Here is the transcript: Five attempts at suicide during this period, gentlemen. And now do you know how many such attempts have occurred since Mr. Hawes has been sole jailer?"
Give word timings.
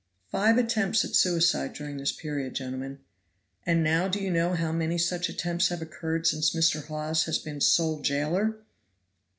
Five 0.31 0.57
attempts 0.57 1.05
at 1.05 1.13
suicide 1.15 1.73
during 1.73 1.97
this 1.97 2.11
period, 2.11 2.55
gentlemen. 2.55 3.01
And 3.67 3.83
now 3.83 4.07
do 4.07 4.17
you 4.19 4.31
know 4.31 4.55
how 4.55 4.71
many 4.71 4.97
such 4.97 5.29
attempts 5.29 5.67
have 5.67 5.79
occurred 5.83 6.25
since 6.25 6.55
Mr. 6.55 6.83
Hawes 6.87 7.25
has 7.25 7.37
been 7.37 7.61
sole 7.61 7.99
jailer?" 8.01 8.55